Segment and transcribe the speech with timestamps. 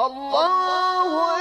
[0.00, 1.37] الله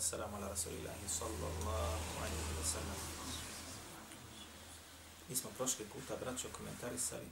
[0.00, 3.00] wassalamu ala rasulillahi sallallahu alaihi wa sallam.
[5.28, 7.28] Mi smo prošli puta, braćo, komentarisali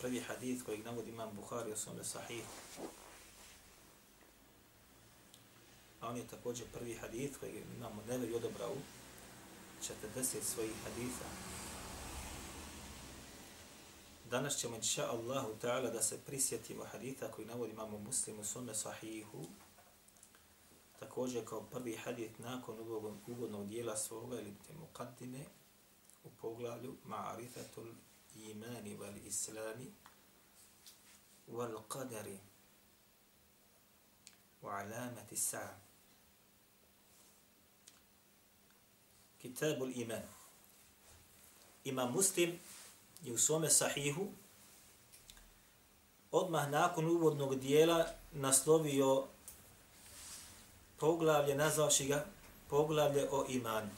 [0.00, 2.44] prvi hadith kojeg navodi imam Bukhari u svome sahih.
[6.00, 8.74] A on je također prvi hadith kojeg imamo neveri odobrao
[10.16, 11.28] 40 svojih haditha.
[14.30, 18.74] Danas ćemo, inša Allahu ta'ala, da se prisjetimo haditha koji navodi imamo muslim u svome
[18.74, 19.46] sahihu,
[21.02, 25.44] također kao prvi hadith nakon ovog uvodnog dijela svoga ili te muqaddime
[26.24, 27.92] u poglavlju ma'arifatul
[28.36, 29.92] imani wal islami
[31.48, 32.38] wal qadari
[34.62, 35.74] wa alamati sa'a.
[39.38, 40.22] Kitabul iman.
[41.84, 42.58] Imam Muslim
[43.22, 44.28] je u svome sahihu
[46.30, 49.26] odmah nakon uvodnog dijela naslovio
[51.02, 52.24] poglavlje, nazvavši ga
[52.70, 53.90] poglavlje o imanu.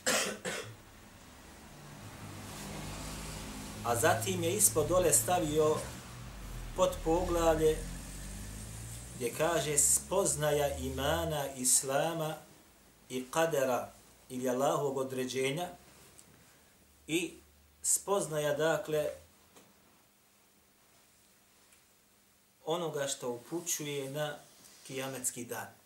[3.84, 5.76] A zatim je ispod dole stavio
[6.76, 7.78] pod poglavlje
[9.16, 12.36] gdje kaže spoznaja imana, islama
[13.08, 13.92] i kadera
[14.28, 15.68] ili Allahovog određenja
[17.06, 17.34] i
[17.82, 19.08] spoznaja dakle
[22.64, 24.36] onoga što upućuje na
[24.86, 25.83] kijametski dan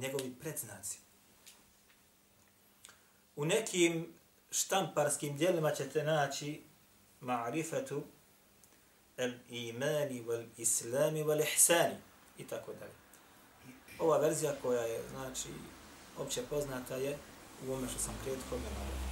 [0.00, 0.98] njegovi predznaci.
[3.36, 4.14] U nekim
[4.50, 6.62] štamparskim dijelima ćete naći
[7.20, 8.00] ma'rifatu
[9.16, 11.96] al-imani wal-islami wal-ihsani
[12.38, 12.92] i tako dalje.
[13.98, 15.48] Ova verzija koja je, znači,
[16.18, 17.18] opće poznata je
[17.68, 19.06] u ome što sam prethodno navio.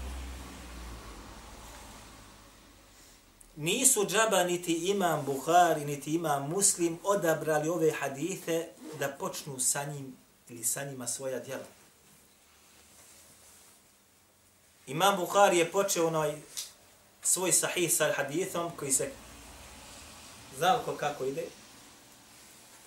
[3.56, 10.16] Nisu džaba niti imam Buhari, niti imam Muslim odabrali ove hadithe da počnu sa njim
[10.49, 11.65] ili sa njima svoja djela.
[14.87, 16.34] Imam Bukhari je počeo onaj
[17.22, 19.10] svoj sahih sa hadithom koji se
[20.59, 21.44] znao kako ide.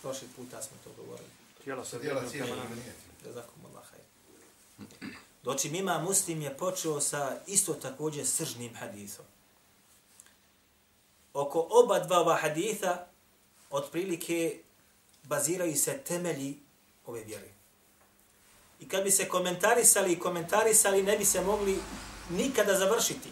[0.02, 1.30] Prošli puta smo to govorili.
[1.64, 3.08] Tijela se Djela cijela imanijeti.
[3.26, 5.12] Jazakum Allah hajr.
[5.44, 9.26] Doći mima muslim je počeo sa isto također sržnim hadithom.
[11.34, 13.06] Oko oba dva ova haditha
[13.70, 14.62] otprilike
[15.24, 16.60] baziraju se temelji
[17.08, 17.50] ove vjere.
[18.80, 21.80] I kad bi se komentarisali i komentarisali, ne bi se mogli
[22.30, 23.30] nikada završiti.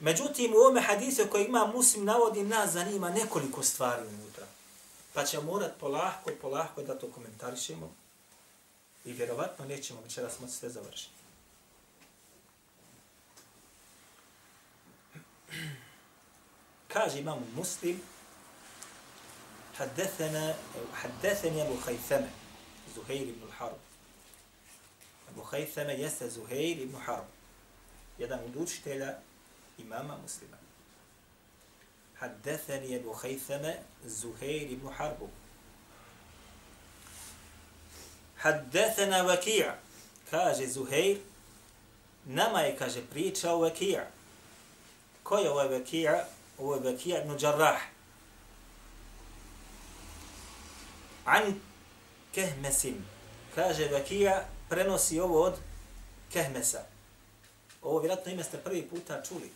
[0.00, 4.46] Međutim, u ovome hadisu koji ima muslim navodi, nas zanima nekoliko stvari unutra.
[5.12, 7.94] Pa ćemo morat polahko, polahko da to komentarišemo.
[9.04, 11.16] I vjerovatno nećemo večeras moći sve završiti.
[16.88, 18.02] Kaže imam muslim,
[19.79, 20.55] حدثنا
[20.93, 22.29] حدثني ابو خيثمه
[22.95, 23.77] زهير بن الحرب
[25.33, 27.25] ابو خيثمه يس زهير بن حرب
[28.19, 29.17] jedan od učitelja
[29.77, 30.57] imama muslima.
[32.15, 35.29] حدثني ابو خيثمه زهير بن حرب
[38.37, 39.75] حدثنا وكيع
[40.31, 41.17] kaže Zuhair
[42.25, 44.07] nama je kaže pričao Vakija.
[45.23, 46.25] Ko je ovaj Vakija?
[46.57, 47.81] Ovo je Vakija ibn Jarrah.
[51.26, 51.60] An
[52.34, 53.04] kehmesin.
[53.54, 55.54] Kaže Vakija, prenosi ovo od
[56.32, 56.82] kehmesa.
[57.82, 59.50] Ovo vjerojatno ime ste prvi puta čuli.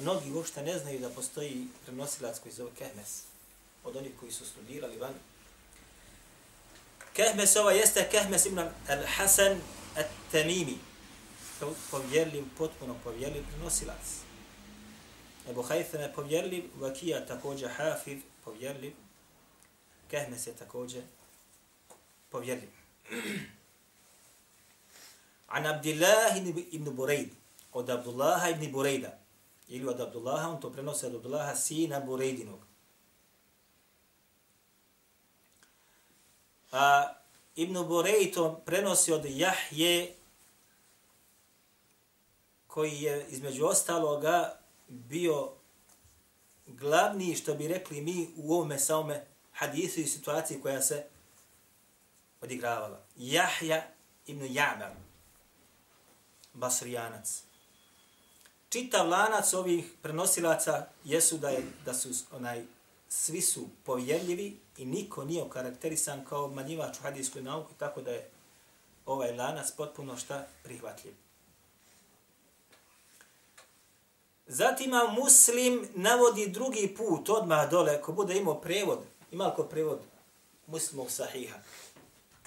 [0.00, 3.22] Mnogi uopšte ne znaju da postoji prenosilac koji zove kehmes.
[3.84, 5.14] Od onih koji su studirali van.
[7.12, 8.58] Kehmes ova jeste Kehmes ibn
[8.88, 9.58] al-Hasan
[9.96, 10.76] al-Tamimi.
[11.90, 14.26] Povjerljiv, potpuno povjerljiv prenosilac.
[15.50, 18.92] Ebu Haytham povjerljiv, Vakija također Hafiz, povjerljiv,
[20.10, 21.02] Kehmes je također
[22.30, 22.70] povjerljiv.
[25.46, 26.36] An Abdillah
[26.70, 27.30] ibn Bureid,
[27.72, 29.18] od Abdullaha ibn Burejda,
[29.68, 32.60] ili od Abdullaha, on to prenosi od Abdullaha, sina Burejdinog.
[36.72, 37.12] A
[37.56, 40.14] Ibn Burejd to prenosi od Jahje,
[42.66, 44.58] koji je između ostaloga
[44.88, 45.52] bio
[46.66, 49.24] glavni, što bi rekli mi u ovome samome
[49.56, 51.04] hadisu i situaciji koja se
[52.40, 53.00] odigravala.
[53.16, 53.82] Jahja
[54.26, 54.90] ibn Ja'mar,
[56.52, 57.42] Basrijanac.
[58.68, 62.64] Čitav lanac ovih prenosilaca jesu da, je, da su onaj
[63.08, 68.30] svi su povjerljivi i niko nije okarakterisan kao manjivač u hadijskoj nauku, tako da je
[69.06, 71.14] ovaj lanac potpuno šta prihvatljiv.
[74.46, 78.98] Zatim muslim navodi drugi put odmah dole, ko bude imao prevod,
[79.36, 80.00] ima li ko prevod
[80.66, 81.58] muslimov sahiha?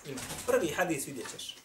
[0.06, 0.22] Ima.
[0.46, 1.56] Prvi hadis vidjet ćeš.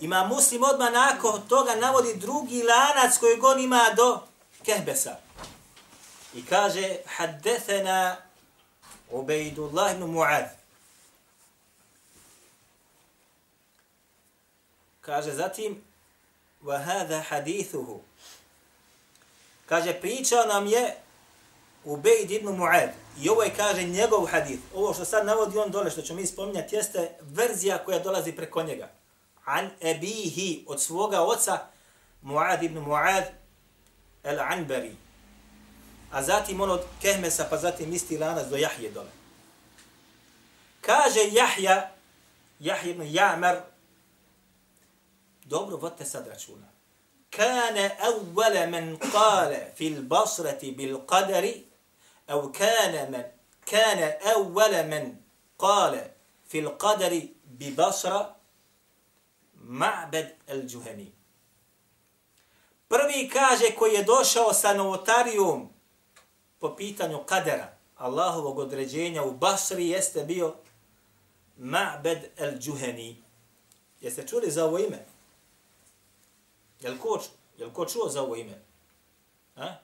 [0.00, 4.20] Ima muslim odmah nakon toga navodi drugi lanac koji on ima do
[4.64, 5.16] Kehbesa.
[6.34, 8.16] I kaže, haddethena
[9.10, 10.48] Ubejdullah ibn Mu'ad.
[15.00, 15.82] Kaže zatim,
[16.64, 18.00] wa hadha hadithuhu.
[19.66, 20.96] Kaže, pričao nam je
[21.84, 23.01] Ubejd ibn Mu'ad.
[23.20, 24.62] I ovo je, kaže, njegov hadith.
[24.74, 28.62] Ovo što sad navodi on dole, što ćemo mi spominjati, jeste verzija koja dolazi preko
[28.62, 28.90] njega.
[29.44, 31.58] An ebihi, od svoga oca,
[32.22, 33.24] Mu'ad ibn Mu'ad,
[34.24, 34.94] el-Anbari.
[36.10, 39.10] A zatim on od Kehmesa, pa zatim isti lanac do Jahje dole.
[40.80, 41.90] Kaže Jahja,
[42.60, 43.60] Jahje ibn Jamer,
[45.44, 46.66] dobro, vodite sad računa.
[47.30, 51.71] Kane evvele man qala fil basrati bil qadari
[52.31, 53.23] أو كان من
[53.65, 55.15] كان أول من
[55.59, 56.11] قال
[56.47, 58.35] في القدر ببصرة
[59.55, 61.17] معبد الجهني
[62.89, 65.69] Prvi kaže koji je došao sa novotarijom
[66.59, 70.55] po pitanju kadera, Allahovog određenja u Basri jeste bio
[71.59, 73.15] Ma'bed el-Džuheni.
[74.01, 75.05] Jeste čuli za ovo ime?
[76.79, 77.19] Jel ko,
[77.57, 78.61] jel ko čuo za ovo ime?
[79.55, 79.75] Ha?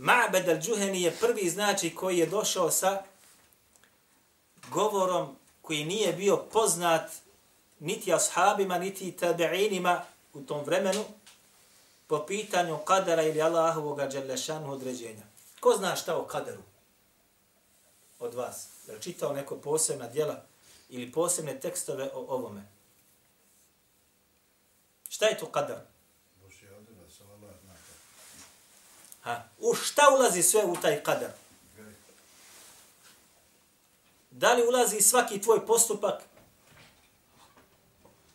[0.00, 3.02] Ma'bed al-đuheni je prvi znači koji je došao sa
[4.70, 7.10] govorom koji nije bio poznat
[7.80, 10.00] niti ashabima, niti tabi'inima
[10.34, 11.04] u tom vremenu
[12.06, 15.22] po pitanju kadara ili Allahovog dželešanu određenja.
[15.60, 16.62] Ko zna šta o kadaru
[18.18, 18.68] od vas?
[18.88, 20.42] Je li čitao neko posebna djela
[20.88, 22.62] ili posebne tekstove o ovome?
[25.08, 25.80] Šta je to kadar?
[29.20, 29.44] Ha.
[29.58, 31.30] U šta ulazi sve u taj kadar?
[34.30, 36.22] Da li ulazi svaki tvoj postupak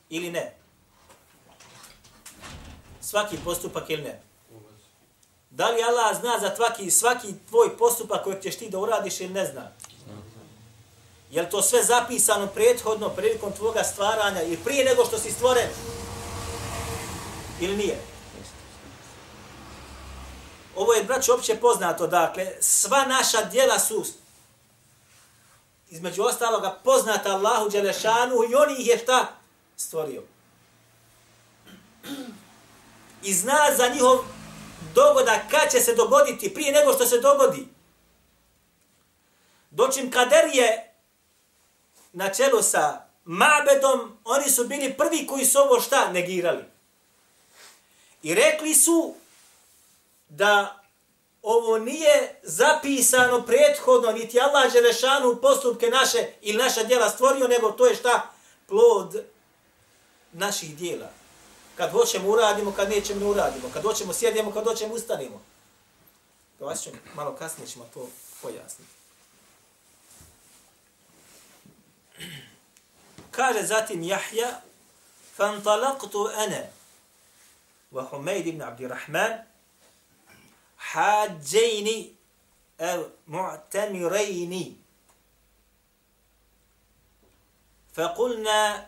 [0.10, 0.56] ili ne?
[3.02, 4.22] Svaki postupak ili ne?
[5.50, 9.34] Da li Allah zna za svaki, svaki tvoj postupak kojeg ćeš ti da uradiš ili
[9.34, 9.72] ne zna?
[11.32, 15.70] Je li to sve zapisano prethodno prilikom tvoga stvaranja ili prije nego što si stvoren?
[17.60, 18.14] Ili nije?
[20.75, 24.06] Ovo je, braći, opće poznato, dakle, sva naša dijela su
[25.89, 29.27] između ostaloga poznata Allahu Đelešanu i oni ih je šta
[29.77, 30.24] stvorio.
[33.24, 34.18] I zna za njihov
[34.94, 37.68] dogoda kad će se dogoditi prije nego što se dogodi.
[39.72, 40.94] Dočim kader je
[42.13, 46.63] na čelu sa Mabedom, oni su bili prvi koji su ovo šta negirali.
[48.24, 49.16] I rekli su
[50.29, 50.82] da
[51.42, 57.71] ovo nije zapisano prethodno, niti Allah Želešanu u postupke naše ili naša djela stvorio, nego
[57.71, 58.30] to je šta?
[58.66, 59.25] Plod
[60.33, 61.11] naših djela.
[61.76, 63.71] Kad hoćemo uradimo, kad nećemo ne uradimo.
[63.75, 65.42] Kad hoćemo sjedimo, kad hoćemo ustanimo.
[66.59, 68.09] To vas ćemo, malo kasnije ćemo to
[68.42, 68.92] pojasniti.
[73.30, 74.61] Kaže zatim Jahja,
[75.40, 76.69] فانطلقت أنا
[77.92, 79.38] وحميد بن عبد الرحمن
[80.92, 82.15] حاجين
[82.82, 84.54] أو معتمرين.
[87.94, 88.88] فقلنا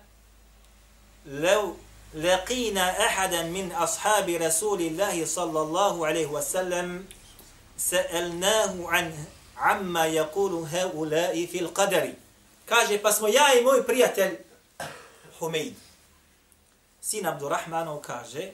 [1.26, 1.76] لو
[2.14, 7.06] لقينا أحدا من أصحاب رسول الله صلى الله عليه وسلم
[7.78, 9.26] سألناه عن
[9.58, 12.14] عما يقول هؤلاء في القدر.
[13.04, 14.36] pa smo ja i moj prijatelj
[15.40, 15.74] Humeid
[17.02, 18.52] sin Abdurrahmanov kaže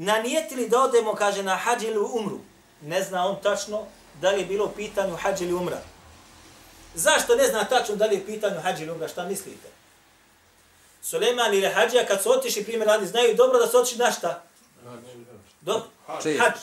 [0.00, 2.38] nanijetili da odemo, kaže, na hađ ili umru.
[2.82, 3.86] Ne zna on tačno
[4.20, 5.80] da li je bilo u pitanju hađ ili umra.
[6.94, 9.08] Zašto ne zna tačno da li je u pitanju hađ ili umra?
[9.08, 9.68] Šta mislite?
[11.02, 14.42] Suleman ili hađija kad su otišli primjer radi, znaju dobro da su otišli na šta?
[15.60, 15.82] Do?
[16.06, 16.54] Hađ.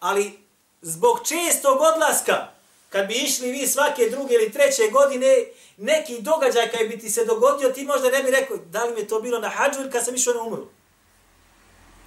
[0.00, 0.38] Ali
[0.82, 2.48] zbog čestog odlaska,
[2.88, 5.36] kad bi išli vi svake druge ili treće godine,
[5.76, 9.00] neki događaj kad bi ti se dogodio, ti možda ne bi rekao da li mi
[9.00, 10.68] je to bilo na hađu ili kad sam išao na umru.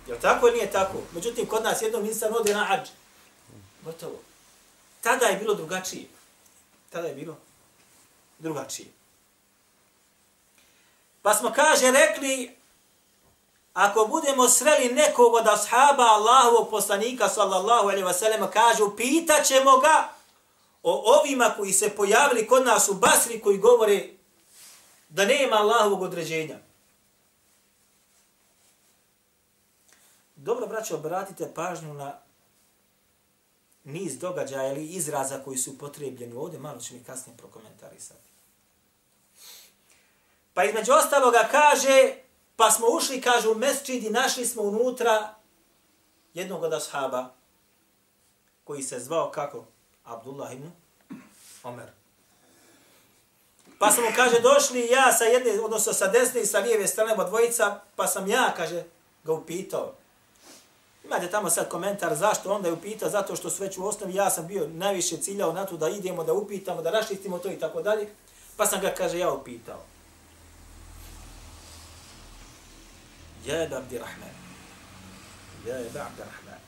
[0.07, 0.97] Jel tako ili nije tako?
[1.11, 2.89] Međutim, kod nas jednom insan ode na hađ.
[3.81, 4.19] Gotovo.
[5.01, 6.05] Tada je bilo drugačije.
[6.89, 7.37] Tada je bilo
[8.39, 8.87] drugačije.
[11.21, 12.55] Pa smo, kaže, rekli,
[13.73, 20.09] ako budemo sreli nekog od ashaba Allahovog poslanika, sallallahu alaihi wasallam, kažu, pitaćemo ga
[20.83, 24.09] o ovima koji se pojavili kod nas u Basri, koji govore
[25.09, 26.57] da nema Allahovog određenja.
[30.43, 32.19] Dobro, braće, obratite pažnju na
[33.83, 38.29] niz događaja ili izraza koji su potrebljeni ovdje, malo ću mi kasnije prokomentarisati.
[40.53, 42.15] Pa između ostaloga kaže,
[42.55, 45.35] pa smo ušli, kaže, u mesčid i našli smo unutra
[46.33, 47.33] jednog od ashaba,
[48.63, 49.65] koji se zvao kako?
[50.03, 50.71] Abdullah ibn
[51.63, 51.89] Omer.
[53.79, 57.27] Pa smo, kaže, došli ja sa jedne, odnosno sa desne i sa lijeve strane od
[57.27, 58.83] dvojica, pa sam ja, kaže,
[59.23, 60.02] ga upitao.
[61.04, 64.30] Imate tamo sad komentar zašto onda je upitao, zato što su već u osnovi ja
[64.30, 67.82] sam bio najviše ciljao na to da idemo, da upitamo, da raštitimo to i tako
[67.82, 68.08] dalje.
[68.56, 69.80] Pa sam ga, kaže, ja upitao.
[73.46, 74.34] Ja je Abdi Rahman.
[75.66, 76.58] Ja je Abdi Rahman.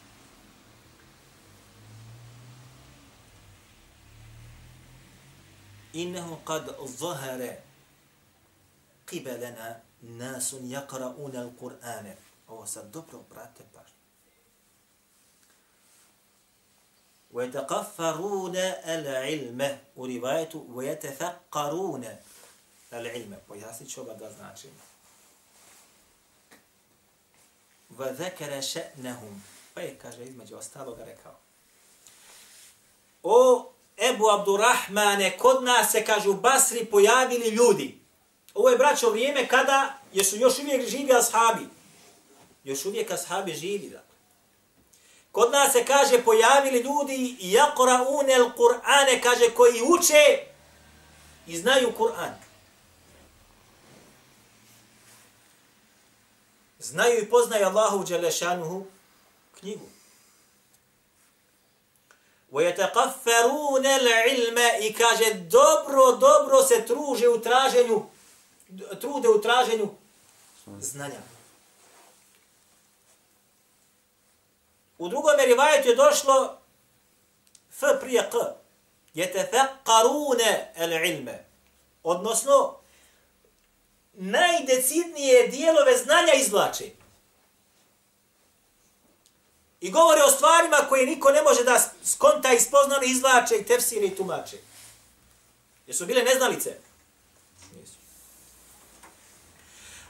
[5.94, 7.54] إنه قد ظهر
[9.12, 12.14] قبلنا ناس يقرؤون القرآن
[12.48, 13.83] ovo sad dobro brate pažnju.
[17.34, 22.04] ويتقفرون العلم u rivajetu ويتفقرون
[22.92, 24.82] العلم pojasnit ću oba dva značenja.
[27.98, 29.40] وذكر شأنهم
[29.74, 31.36] pa je kaže između ostaloga rekao
[33.22, 33.70] o
[34.00, 37.98] Ebu Abdurrahmane, kod nas se, kažu, Basri pojavili ljudi.
[38.54, 41.66] Ovo je, braćo, vrijeme kada jesu još uvijek živi ashabi.
[42.64, 44.02] Još uvijek ashabi živi, da.
[45.34, 50.38] Kod nas se, kaže, pojavili ljudi i jakora unel Kur'ane, kaže, koji uče
[51.46, 52.34] i znaju Kur'an.
[56.78, 58.86] Znaju i poznaju Allahu Đelešanuhu
[59.60, 59.86] knjigu.
[62.52, 68.02] ويتقفرون العلم i kaže dobro dobro se truže u traženju
[69.00, 69.88] trude u traženju
[70.80, 71.20] znanja.
[74.97, 76.57] U drugom rivajetu je došlo
[77.71, 78.35] f prije k.
[79.15, 81.37] Yatafakkaruna al-ilma.
[82.03, 82.79] Odnosno
[84.13, 86.85] najdecidnije dijelove znanja izvlače.
[89.81, 94.07] I govore o stvarima koje niko ne može da skonta i spozna, izvlače i tefsiri
[94.07, 94.57] i tumače.
[95.87, 96.77] Jesu bile neznalice?
[97.73, 97.93] Nisu.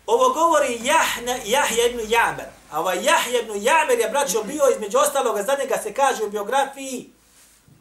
[0.06, 2.46] Ovo govori Jahna, Jahja ibn Jamer.
[2.72, 6.30] A ovaj Jahja ibn Jamer je, braćo, bio između ostaloga, za njega se kaže u
[6.30, 7.10] biografiji,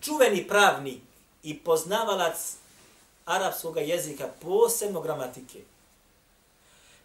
[0.00, 1.00] čuveni pravnik
[1.42, 2.36] i poznavalac
[3.26, 5.58] arapskog jezika, posebno gramatike.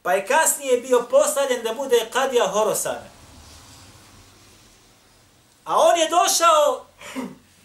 [0.02, 3.10] Pa je kasnije bio postavljen da bude kadija Horosana.
[5.66, 6.86] A on je došao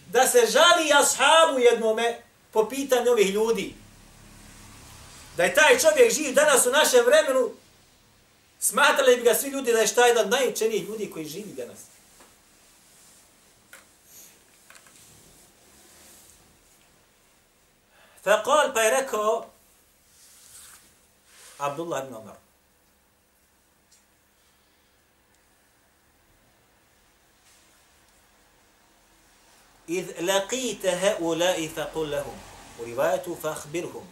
[0.07, 3.75] da se žali ashabu jednome po pitanju ovih ljudi.
[5.38, 7.52] Da je taj čovjek živ danas u našem vremenu,
[8.60, 11.80] smatrali bi ga svi ljudi da je šta jedan najučeniji ljudi koji živi danas.
[18.26, 19.46] Faqal pa je rekao
[21.58, 22.36] Abdullah ibn Umar.
[29.90, 32.38] إذ لقيت هؤلاء فقل لهم
[32.80, 34.08] ورواية فأخبرهم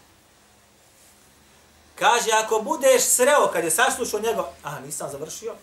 [1.94, 5.54] Kaže, ako budeš sreo, kad je saslušao njega, aha, nisam završio,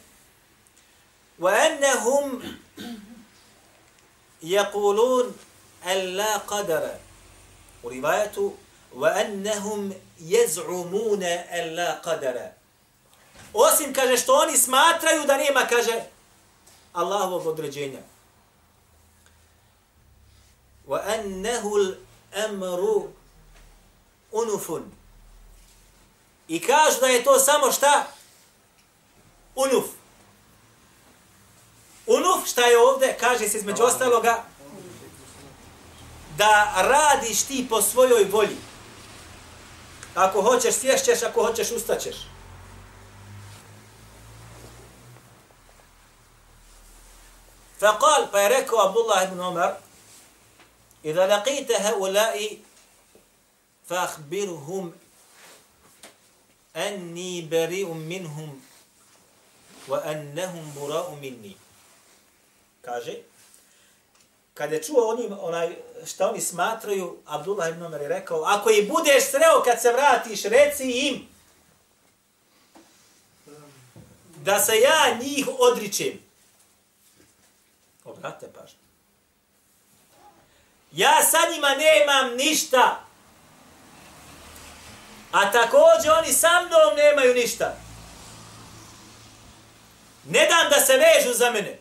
[1.40, 2.42] وَأَنَّهُمْ
[4.44, 5.34] يَقُولُونَ
[5.86, 6.84] أَلَّا قَدَرَ
[7.84, 8.54] U rivajetu,
[8.96, 12.38] وَأَنَّهُمْ يَزْعُمُونَ أَلَّا قَدَرَ
[13.54, 16.02] Osim, kaže, što oni smatraju da nema, kaže,
[16.94, 18.00] Allahovog određenja.
[20.90, 23.10] وأنه الأمر
[24.36, 24.72] أنف
[26.49, 28.07] I kažu da je to samo šta?
[29.55, 29.85] Unuf.
[32.07, 33.17] Unuf, šta je ovdje?
[33.21, 34.45] Kaže se između ostaloga
[36.37, 38.57] da radiš ti po svojoj volji.
[40.15, 42.17] Ako hoćeš, sješćeš, ako hoćeš, ustaćeš.
[47.81, 49.75] Faqal, pa je rekao Abdullah ibn Umar,
[51.05, 52.59] إذا لقيت هؤلاء
[53.89, 54.93] فأخبرهم
[56.88, 58.62] enni beri um minhum
[59.88, 61.56] wa ennehum bura um minni.
[62.82, 63.16] Kaže,
[64.54, 68.88] kad je čuo oni, onaj, šta oni smatraju, Abdullah ibn Umar je rekao, ako i
[68.88, 71.28] budeš sreo kad se vratiš, reci im
[74.44, 76.20] da se ja njih odričem.
[78.04, 78.80] Obratite pažnju.
[80.92, 82.38] Ja sa njima nemam.
[82.38, 83.09] Ništa.
[85.32, 87.76] A također oni sa mnom nemaju ništa.
[90.30, 91.80] Ne dam da se vežu za mene.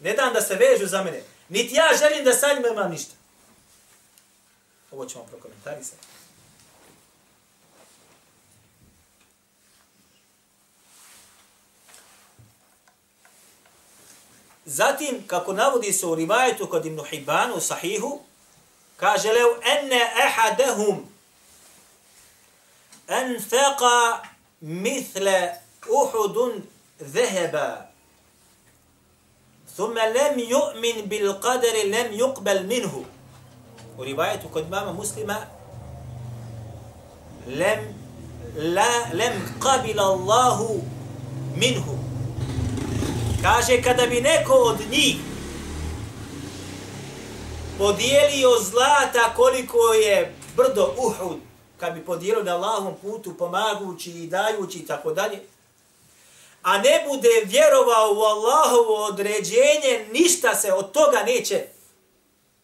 [0.00, 1.22] Ne dam da se vežu za mene.
[1.48, 3.14] Niti ja želim da sa njima imam ništa.
[4.90, 6.06] Ovo ćemo prokomentarisati.
[14.64, 18.20] Zatim, kako navodi se u rivajetu kod Ibn Hibanu u sahihu,
[18.96, 19.46] kaže lev
[19.78, 21.17] enne ehadehum
[23.07, 24.21] anfaqa
[24.61, 25.51] mithle
[25.89, 26.63] uhudun
[26.99, 27.93] zeheba
[29.77, 32.93] ثم لم يؤمن بالقدر لم يقبل منه
[33.97, 35.47] ورواية قد ماما مسلمة
[37.47, 37.93] لم
[38.55, 40.81] لا لم قبل الله
[41.57, 41.87] منه
[43.43, 45.15] Kaže, kada bi neko od njih
[47.77, 51.37] podijelio zlata koliko je brdo Uhud,
[51.78, 55.40] kad bi podijelio na Allahom putu, pomagući i dajući i tako dalje,
[56.62, 61.64] a ne bude vjerovao u Allahovo određenje, ništa se od toga neće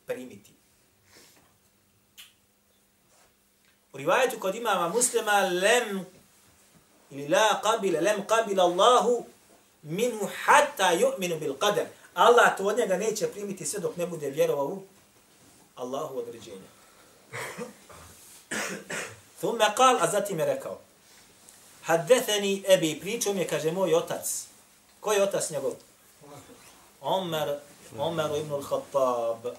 [0.07, 0.51] primiti.
[3.93, 6.07] U rivajetu kod imama muslima, lem
[7.11, 9.25] ili la qabila, lem qabila Allahu
[9.83, 11.87] minhu hatta yu'minu bil qadar.
[12.15, 14.83] Allah to od njega neće primiti sve dok ne bude vjerovao u
[15.75, 16.69] Allahu određenje.
[19.41, 20.79] Thumme kal, a zatim je rekao,
[21.83, 24.47] Haddetheni ebi, pričao mi je, kaže, moj otac.
[25.01, 25.73] Ko je otac njegov?
[27.01, 27.59] Omer,
[27.99, 29.55] Omer ibn al-Khattab.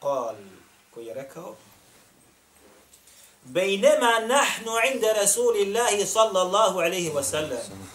[0.00, 0.34] Kal,
[0.94, 1.54] koji je rekao,
[3.42, 7.88] Bejnema nahnu inda Rasulillahi sallallahu alaihi wa sallam.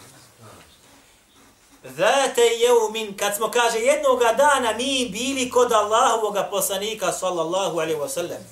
[1.84, 8.10] Zate jeumin, kad smo, kaže, jednoga dana mi bili kod Allahovog poslanika, sallallahu alaihi wa
[8.10, 8.43] sallam.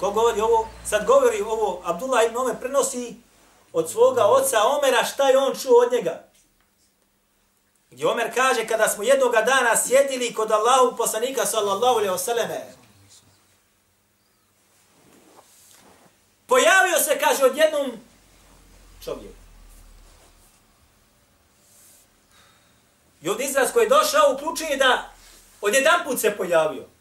[0.00, 0.68] Ko govori ovo?
[0.86, 3.16] Sad govori ovo, Abdullah ibn Omer prenosi
[3.72, 6.24] od svoga oca Omera šta je on čuo od njega.
[7.90, 12.74] Gdje Omer kaže, kada smo jednoga dana sjedili kod Allahu poslanika, sallallahu alaihi wa
[16.46, 17.92] pojavio se, kaže, odjednom
[19.04, 19.34] čovjek.
[23.22, 25.12] I ovdje izraz koji je došao uključuje da
[25.60, 26.93] odjedan put se pojavio.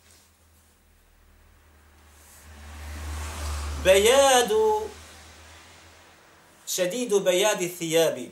[3.83, 4.81] Bejadu
[6.67, 8.31] šedidu bejadi thijabi.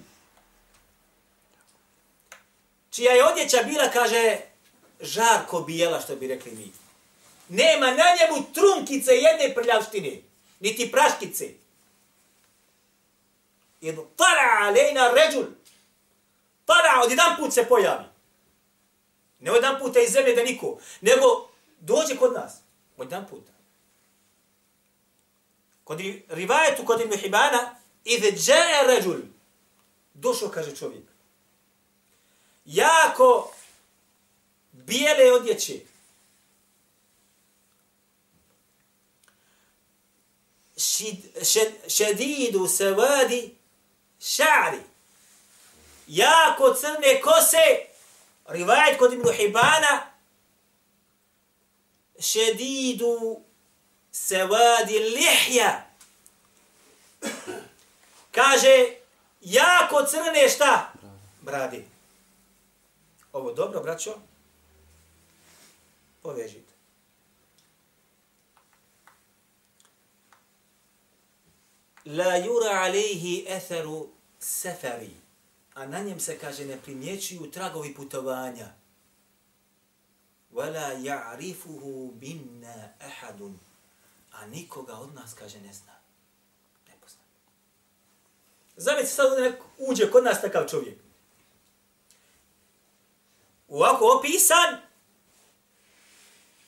[2.92, 4.38] Čija je odjeća bila, kaže,
[5.00, 6.72] žarko bijela, što bi rekli mi.
[7.50, 10.22] Nema na njemu trunkice jedne prljavštine,
[10.60, 11.50] niti praškice.
[13.82, 15.46] Jedno, tara alejna ređul,
[16.66, 18.06] Pada, od jedan put se pojavi.
[19.40, 22.54] Ne od jedan puta iz zemlje da niko, nego dođe kod nas.
[22.98, 23.51] Od jedan puta.
[25.92, 26.00] Kod
[26.30, 29.20] rivajetu kod Ibn Hibana, idh džaje ređul.
[30.14, 31.04] Došao, kaže čovjek.
[32.66, 33.54] Jako
[34.72, 35.80] bijele odjeće.
[40.78, 43.56] Šid, šed, šedidu se vadi
[44.20, 44.80] šari
[46.08, 47.86] jako crne kose,
[48.46, 50.12] rivajet kod Ibn Hibana,
[52.20, 53.44] šedidu
[54.12, 55.86] sevadi lihja.
[58.32, 58.96] Kaže,
[59.42, 60.94] jako crne šta?
[61.42, 61.86] Brade.
[63.34, 64.16] Ovo dobro, braćo?
[66.22, 66.72] Povežite.
[72.06, 75.22] La yura alejhi etheru seferi.
[75.74, 78.74] a na njem se, kaže, ne primjećuju tragovi putovanja.
[80.54, 83.60] Wala ja'rifuhu binna ahadun.
[84.32, 85.94] A nikoga od nas, kaže, ne zna.
[86.88, 87.24] Ne pozna.
[88.76, 91.00] Zamislite sad da uđe kod nas takav čovjek.
[93.68, 94.78] Ovako opisan,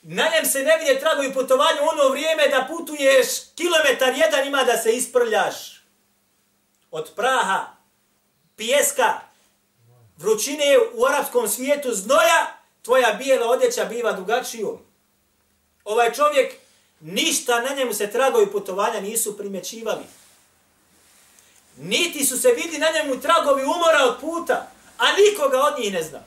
[0.02, 4.76] na njem se ne vidje tragovi putovanja ono vrijeme da putuješ kilometar jedan ima da
[4.76, 5.84] se isprljaš
[6.90, 7.66] od praha
[8.56, 9.20] pijeska,
[10.16, 14.78] vrućine u arapskom svijetu znoja, tvoja bijela odjeća biva drugačijom.
[15.84, 16.54] Ovaj čovjek,
[17.04, 20.04] ništa na njemu se tragovi putovanja nisu primjećivali.
[21.76, 24.66] Niti su se vidi na njemu tragovi umora od puta,
[24.98, 26.20] a nikoga od njih ne zna.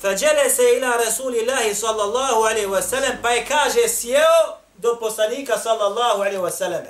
[0.00, 6.38] Fađele se ila Rasulillahi sallallahu alaihi wasallam, pa je kaže sjeo do poslanika sallallahu alaihi
[6.38, 6.84] wasallam.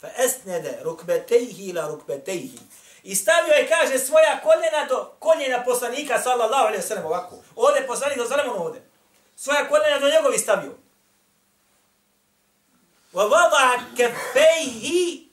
[0.00, 2.58] Fa esnede rukbetejhi ila rukbetejhi.
[3.02, 7.36] I stavio je, kaže, svoja koljena do koljena poslanika, sallallahu alaihi wa sallam, ovako.
[7.56, 8.85] Ode poslanik, do sallam, on ode.
[9.36, 10.74] Svoja koljena do njegovi stavio.
[13.12, 15.28] Wa vada kefejhi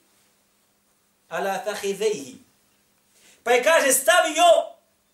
[1.30, 2.38] ala fahidejhi.
[3.44, 4.44] Pa je, kaže, stavio,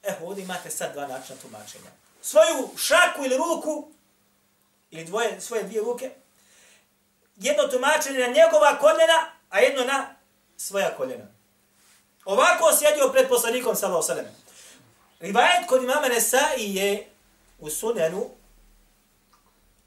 [0.03, 1.91] e, ovdje imate sad dva načina tumačenja.
[2.21, 3.91] Svoju šaku ili ruku,
[4.91, 6.11] ili dvoje, svoje dvije ruke,
[7.35, 10.15] jedno tumačenje na njegova koljena, a jedno na
[10.57, 11.25] svoja koljena.
[12.25, 14.43] Ovako sjedio pred poslanikom sallallahu alejhi ve sellem.
[15.19, 17.07] Rivajet kod imama Nesai je
[17.59, 18.29] u sunenu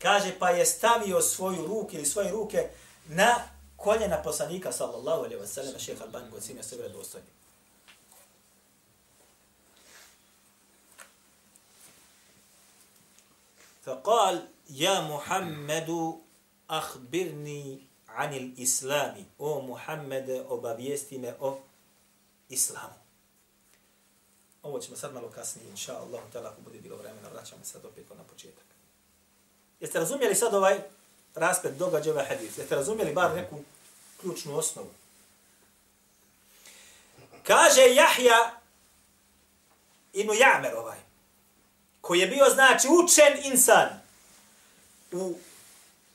[0.02, 2.70] kaže pa je stavio svoju ruku ili svoje ruke
[3.08, 3.36] na
[3.76, 7.38] koljena poslanika sallallahu alejhi ve sellem, šejh Albani go sine sebe dostojni.
[13.88, 16.20] فقال يا محمد
[16.70, 21.60] أخبرني عن الإسلام أو محمد obavijesti me o
[22.50, 23.00] islamu.
[24.64, 28.10] Ovo ćemo sad malo kasnije, inša Allah, tada ako bude bilo vremena, vraćamo sad opet
[28.18, 28.66] na početak.
[29.83, 30.79] Jeste razumjeli sad ovaj
[31.35, 32.59] raspet događaja ovaj hadis?
[32.59, 33.57] Jeste razumjeli bar neku
[34.21, 34.91] ključnu osnovu?
[37.43, 38.51] Kaže Jahja
[40.13, 40.99] ibn Jamer ovaj,
[42.01, 43.89] koji je bio, znači, učen insan
[45.13, 45.35] u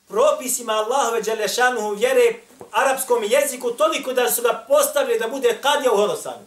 [0.08, 2.40] propisima Allahove Đalešanuhu vjere
[2.72, 6.46] arapskom jeziku toliko da su ga postavili da bude kadija u Horosanu.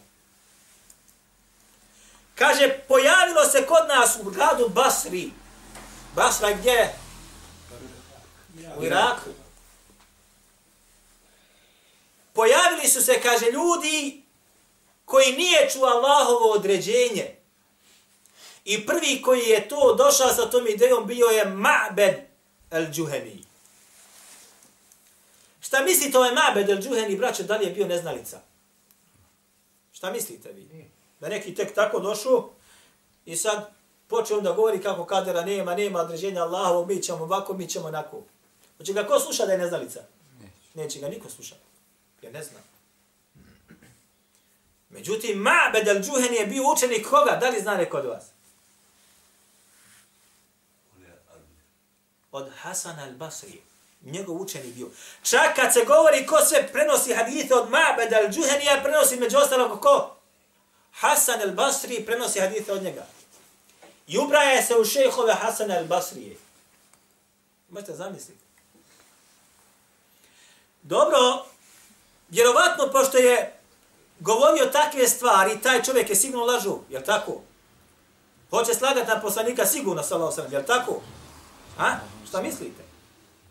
[2.35, 5.31] Kaže, pojavilo se kod nas u gradu Basri.
[6.15, 7.00] Basra gdje?
[8.79, 9.31] U Iraku.
[12.33, 14.23] Pojavili su se, kaže, ljudi
[15.05, 17.37] koji nije čuo Allahovo određenje.
[18.65, 22.21] I prvi koji je to došao sa tom idejom bio je Ma'bed
[22.71, 23.45] al-Juhani.
[25.61, 28.41] Šta mislite ovaj Ma'bed al-Juhani, braće, da li je bio neznalica?
[29.93, 30.91] Šta mislite vi?
[31.21, 32.51] Da neki tek tako došao
[33.25, 33.71] i sad
[34.09, 38.23] počeo da govori kako kadera nema, nema određenja Allahovog, mi ćemo ovako, mi ćemo onako.
[38.81, 40.01] Hoće ga ko sluša da je neznalica?
[40.41, 41.55] Neće, Neće ga niko sluša.
[42.23, 42.63] Ja ne znam.
[44.89, 47.37] Međutim, Ma'bed al-Juhani je bio učenik koga?
[47.41, 48.25] Da li zna neko od vas?
[52.33, 53.59] Od Hasan al-Basri.
[54.03, 54.89] Njegov učenik bio.
[55.23, 60.17] Čak kad se govori ko sve prenosi hadite od Ma'bed al-Juhani, prenosi među ostalog ko?
[60.93, 63.07] Hasan al-Basri prenosi hadite od njega.
[64.07, 66.35] I ubraja se u šehove Hasan al-Basrije.
[67.69, 68.50] Možete zamisliti.
[70.91, 71.45] Dobro,
[72.29, 73.53] vjerovatno, pošto je
[74.21, 77.41] govorio takve stvari, taj čovjek je sigurno lažu, je tako?
[78.51, 81.01] Hoće slagati na poslanika sigurno, sallahu sallam, je tako?
[81.79, 81.91] A?
[82.29, 82.83] Šta mislite?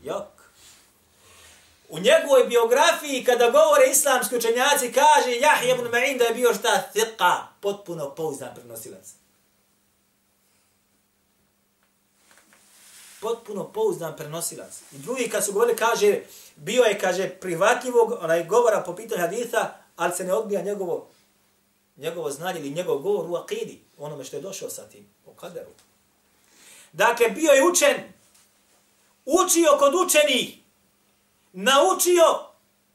[0.03, 0.23] Jok.
[1.89, 6.83] U njegovoj biografiji, kada govore islamski učenjaci, kaže Jahja ibn Ma'in da je bio šta?
[6.93, 9.18] Thiqa, potpuno pouzdan prenosilac.
[13.21, 14.81] Potpuno pouzdan prenosilac.
[14.91, 16.21] I drugi kad su govorili, kaže,
[16.55, 21.07] bio je, kaže, prihvatljivog, onaj govora po pitanju haditha, ali se ne odbija njegovo,
[21.97, 25.69] njegovo znanje ili njegov govor u akidi, onome što je došao sa tim, o kaderu.
[26.93, 27.95] Dakle, bio je učen,
[29.25, 30.57] učio kod učenih,
[31.53, 32.23] naučio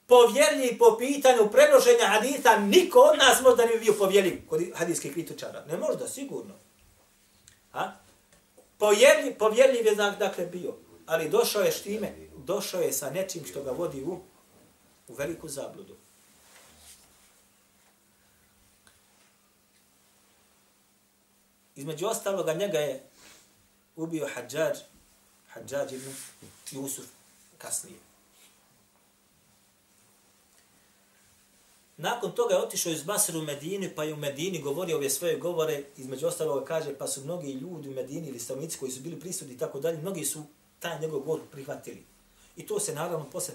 [0.06, 5.12] povjerljiv po pitanju prenošenja haditha, niko od nas možda ne bi bio povjerljiv kod hadijskih
[5.12, 5.64] kritičara.
[5.70, 6.54] Ne možda, sigurno.
[7.72, 7.92] Ha?
[8.84, 10.74] Povjerljiv, povjerljiv je dakle bio,
[11.06, 14.20] ali došao je štime, došao je sa nečim što ga vodi u,
[15.08, 15.96] u veliku zabludu.
[21.76, 23.02] Između ostaloga njega je
[23.96, 24.78] ubio Hadžađ,
[25.48, 26.14] Hadžađ ibn
[26.70, 27.06] Jusuf
[27.58, 27.98] kasnije.
[32.04, 35.36] Nakon toga je otišao iz Basra u Medini, pa je u Medini govorio ove svoje
[35.36, 39.20] govore, između ostaloga kaže, pa su mnogi ljudi u Medini ili stavnici koji su bili
[39.20, 40.42] prisutni i tako dalje, mnogi su
[40.80, 42.04] taj njegov govor prihvatili.
[42.56, 43.54] I to se naravno posle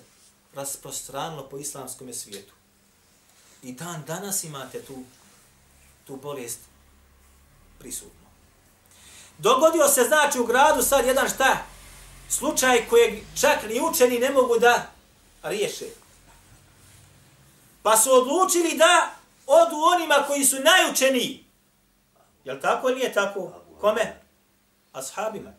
[0.53, 2.53] rasprostranilo po islamskom svijetu.
[3.63, 4.95] I dan danas imate tu,
[6.07, 6.59] tu bolest
[7.79, 8.27] prisutno.
[9.37, 11.65] Dogodio se znači u gradu sad jedan šta?
[12.29, 14.91] Slučaj kojeg čak ni učeni ne mogu da
[15.43, 15.85] riješe.
[17.83, 19.09] Pa su odlučili da
[19.47, 21.45] odu onima koji su najučeniji.
[22.43, 23.51] Jel tako ili nije tako?
[23.81, 24.21] Kome?
[24.93, 25.53] Ashabima.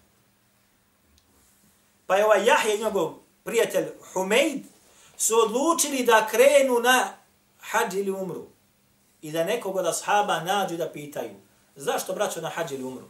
[2.07, 4.65] Pa je ovaj Jahje, njegov prijatelj Humeid,
[5.17, 7.09] su odlučili da krenu na
[7.59, 8.47] hađ ili umru
[9.23, 11.35] i da nekog od ashaba nađu da pitaju
[11.77, 13.07] zašto braćo na hađ ili umru?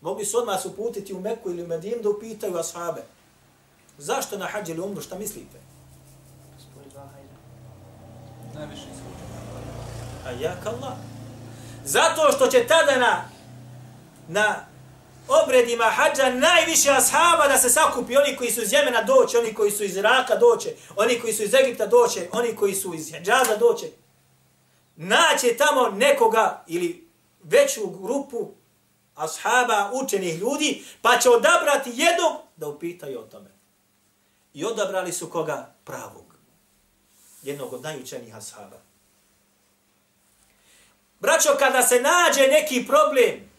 [0.00, 3.02] Mogli su odmah uputiti u Meku ili u Medinu da upitaju ashabe.
[3.98, 5.02] Zašto na hađ ili umru?
[5.02, 5.65] Šta mislite?
[8.58, 9.24] Najviše iskuđa.
[10.26, 10.94] A jak Allah.
[11.84, 13.28] Zato što će tada na,
[14.28, 14.54] na
[15.28, 19.70] obredima hađa najviše ashaba da se sakupi oni koji su iz Jemena doće, oni koji
[19.70, 23.56] su iz Iraka doće, oni koji su iz Egipta doće, oni koji su iz Hidžaza
[23.56, 23.86] doće.
[24.96, 27.08] Naće tamo nekoga ili
[27.42, 28.50] veću grupu
[29.14, 33.50] ashaba, učenih ljudi, pa će odabrati jednog da upitaju o tome.
[34.54, 35.74] I odabrali su koga?
[35.84, 36.25] Pravog.
[37.46, 38.80] Jednog od najučenijih ashaba.
[41.20, 43.50] Braćo, kada se nađe neki problem,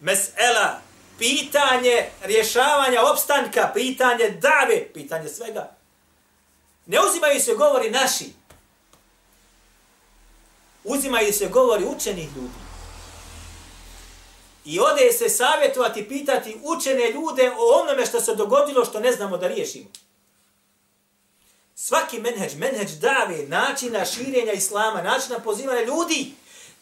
[0.00, 0.80] mesela,
[1.18, 5.76] pitanje rješavanja opstanka, pitanje dave, pitanje svega,
[6.86, 8.32] ne uzimaju se govori naši.
[10.84, 12.60] Uzimaju se govori učenih ljudi.
[14.64, 19.36] I ode se savjetovati, pitati učene ljude o onome što se dogodilo što ne znamo
[19.36, 19.88] da riješimo.
[21.80, 26.32] Svaki menheđ, menheđ dave, načina širenja islama, načina pozivanja ljudi,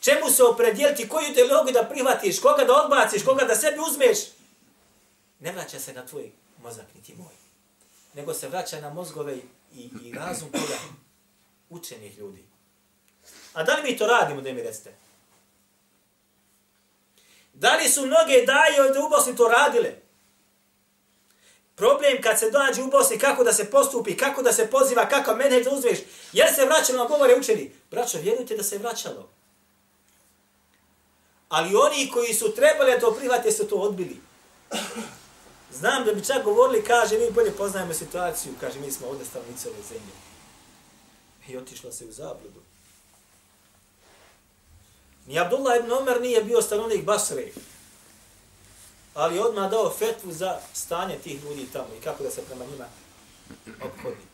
[0.00, 4.18] čemu se opredijeliti, koju ideologiju da prihvatiš, koga da odbaciš, koga da sebi uzmeš,
[5.40, 6.32] ne vraća se na tvoj
[6.62, 7.34] mozak, niti moj.
[8.14, 9.36] Nego se vraća na mozgove
[9.74, 10.78] i, i razum koga
[11.70, 12.44] učenih ljudi.
[13.52, 14.94] A da li mi to radimo, da mi recite?
[17.52, 20.05] Da li su mnoge daje ovdje u Bosni to radile?
[21.76, 25.34] Problem kad se dođe u Bosni, kako da se postupi, kako da se poziva, kako
[25.34, 25.98] menheđ da uzmeš,
[26.32, 27.72] jer se vraćalo govore učeni.
[27.90, 29.28] Braćo, vjerujte da se vraćalo.
[31.48, 34.20] Ali oni koji su trebali da to prihvate, su to odbili.
[35.72, 39.68] Znam da bi čak govorili, kaže, mi bolje poznajemo situaciju, kaže, mi smo ovdje stavnici
[39.68, 40.12] ove zemlje.
[41.48, 42.60] I otišla se u zabludu.
[45.26, 47.48] Ni Abdullah ibn Omer nije bio stanovnik Basre,
[49.16, 52.86] ali odmah dao fetvu za stanje tih ljudi tamo i kako da se prema njima
[53.82, 54.24] obhodi.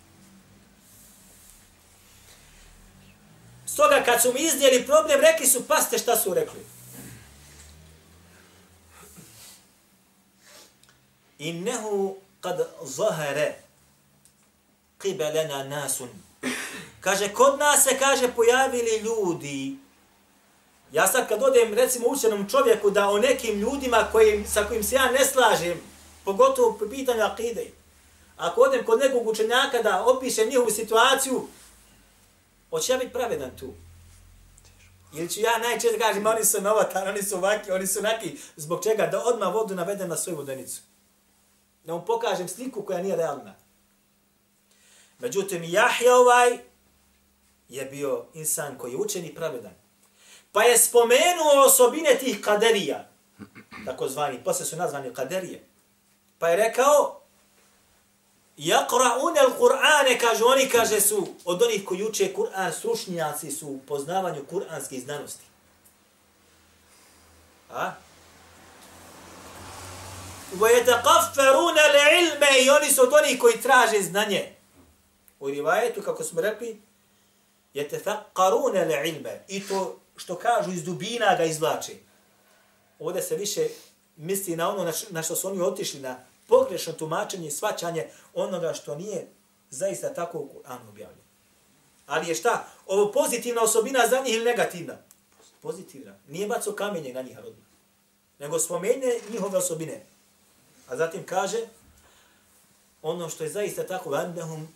[3.66, 6.66] Stoga kad su mi izdjeli problem, rekli su, paste šta su rekli.
[11.38, 13.54] Innehu kad zahare
[14.98, 16.08] qibelena nasun.
[17.00, 19.76] Kaže, kod nas se, kaže, pojavili ljudi
[20.92, 24.94] Ja sad kad odem recimo učenom čovjeku da o nekim ljudima kojim, sa kojim se
[24.94, 25.80] ja ne slažem,
[26.24, 27.66] pogotovo po pitanju akide,
[28.36, 31.48] ako odem kod nekog učenjaka da opišem njihovu situaciju,
[32.70, 33.74] hoće ja biti pravedan tu?
[35.14, 38.82] Ili ću ja najčešće kažem, oni su novatar, oni su ovaki, oni su naki, zbog
[38.82, 40.82] čega da odmah vodu navedem na svoju vodenicu.
[41.84, 43.54] Da mu pokažem sliku koja nije realna.
[45.18, 46.58] Međutim, Jahja ovaj
[47.68, 49.81] je bio insan koji je učen i pravedan.
[50.51, 53.09] Pa je spomenuo osobine tih kaderija,
[53.85, 55.63] tako zvani, posle su nazvani kaderije.
[56.39, 57.21] Pa je rekao,
[58.57, 64.45] Jakra'une al-Qur'ane, kaže, oni, kaže, su od onih koji uče Kur'an, stručnjaci su u poznavanju
[64.51, 65.45] kur'anskih znanosti.
[67.69, 67.91] A?
[70.59, 74.55] وَيَتَقَفَّرُونَ لِعِلْمَ I oni su od onih koji traže znanje.
[75.39, 76.81] U rivajetu, kako smo rekli,
[77.73, 82.00] يَتَفَقَّرُونَ لِعِلْمَ I to što kažu iz dubina ga izvlači.
[82.98, 83.68] Ovdje se više
[84.16, 88.94] misli na ono na što su oni otišli, na pogrešno tumačenje i svaćanje onoga što
[88.94, 89.26] nije
[89.70, 91.22] zaista tako u Kur'anu objavljeno.
[92.06, 92.64] Ali je šta?
[92.86, 94.94] Ovo pozitivna osobina za njih ili negativna?
[95.62, 96.14] Pozitivna.
[96.28, 97.64] Nije baco kamenje na njih rodno.
[98.38, 100.06] Nego spomene njihove osobine.
[100.88, 101.58] A zatim kaže
[103.02, 104.68] ono što je zaista tako vannahum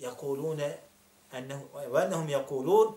[0.00, 0.72] yakulune
[1.90, 2.92] vannahum yakulun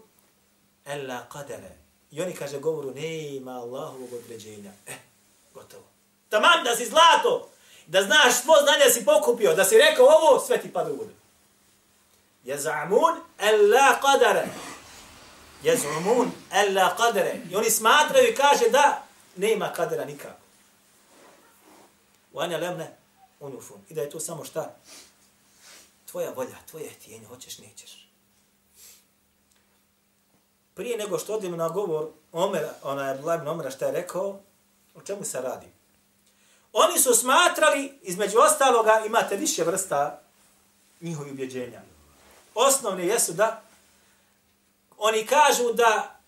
[0.86, 1.70] Ella qadara.
[2.12, 4.72] I oni kaže govoru, nema Allahovog određenja.
[4.88, 4.98] Eh,
[5.54, 5.84] gotovo.
[6.30, 7.50] Tamam da si zlato,
[7.88, 11.14] da znaš svo znanja si pokupio, da si rekao ovo, sve ti pada u vodu.
[12.44, 14.48] Jezamun ella qadara.
[15.64, 17.52] Jezamun ella qadara.
[17.52, 19.04] I oni smatraju i kaže da
[19.36, 20.42] nema kadera nikako.
[22.34, 22.98] Vanja lemne
[23.40, 23.82] unufun.
[23.90, 24.76] I da je to samo šta?
[26.06, 28.11] Tvoja volja, tvoje htjenje, hoćeš, nećeš
[30.82, 34.40] prije nego što odimo na govor Omer, ona je Abdullah ibn Omera šta je rekao,
[34.96, 35.68] o čemu se radi?
[36.74, 40.22] Oni su smatrali, između ostaloga, imate više vrsta
[41.02, 41.82] njihovi ubjeđenja.
[42.56, 43.62] Osnovne jesu da
[44.98, 46.20] oni kažu da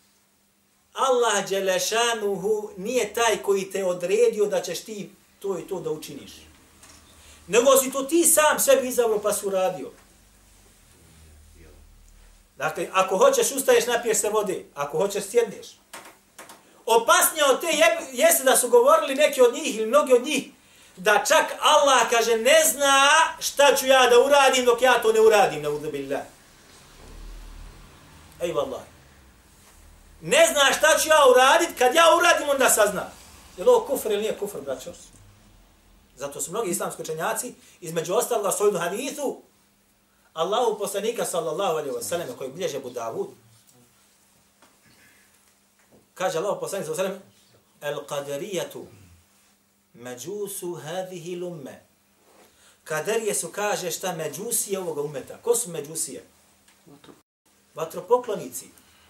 [0.93, 6.31] Allah Đelešanuhu nije taj koji te odredio da ćeš ti to i to da učiniš.
[7.47, 9.91] Nego si to ti sam sebi izavro pa su radio.
[12.57, 14.65] Dakle, ako hoćeš ustaješ, napiješ se vode.
[14.75, 15.67] Ako hoćeš, sjedneš.
[16.85, 20.43] Opasnije od te je, jeste da su govorili neki od njih ili mnogi od njih,
[20.97, 25.21] da čak Allah kaže ne zna šta ću ja da uradim dok ja to ne
[25.21, 26.21] uradim, na uzubillah.
[28.41, 28.85] Ej, vallahi.
[30.21, 33.09] Ne zna šta ću ja uradit, kad ja uradim, onda sazna.
[33.57, 34.91] Je li ovo kufr ili nije kufr, braćo?
[36.15, 39.41] Zato su mnogi islamski učenjaci, između ostaloga svoju hadithu,
[40.33, 43.29] Allahu poslanika sallallahu alaihi wasallam koji bilježe Budavud,
[46.13, 47.33] kaže Allahu poslanik sallallahu alaihi wasallam:
[47.81, 48.85] el qadarijatu
[49.93, 51.81] međusu hadihi lumme.
[52.83, 55.37] Kaderije su kaže šta međusije ovoga umeta.
[55.41, 56.23] Ko su međusije?
[57.75, 58.67] Vatropoklonici.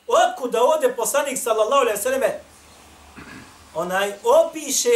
[0.08, 2.32] Otkuda da ode poslanik sallallahu alaihi wasallam
[3.76, 4.90] onaj opiše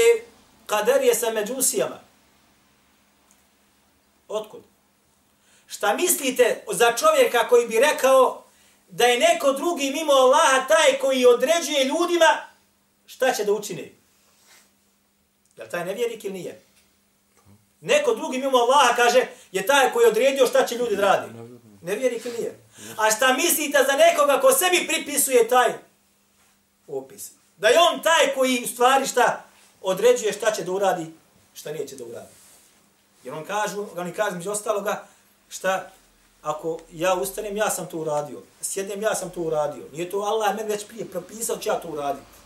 [0.66, 2.00] kaderije sa međusijama.
[4.28, 4.62] Otkud?
[5.68, 8.44] Šta mislite za čovjeka koji bi rekao
[8.90, 12.38] da je neko drugi mimo Allaha taj koji određuje ljudima
[13.06, 13.96] šta će da učini?
[15.58, 16.62] Je li taj nevjernik ili nije?
[17.82, 21.34] Neko drugi mimo Allaha kaže je taj koji odredio šta će ljudi da radi.
[21.82, 22.60] Nevjernik ili nije?
[22.98, 25.74] A šta mislite za nekoga ko sebi pripisuje taj
[26.88, 27.32] opis?
[27.58, 29.46] Da je on taj koji u stvari šta
[29.82, 31.06] određuje šta će da uradi,
[31.54, 32.34] šta neće da uradi.
[33.24, 35.08] Jer on kažu, oni kažu među ostaloga,
[35.50, 35.90] šta,
[36.42, 38.42] ako ja ustanem, ja sam to uradio.
[38.62, 39.86] Sjednem, ja sam to uradio.
[39.92, 42.38] Nije to Allah meni već prije propisao, će ja to uraditi.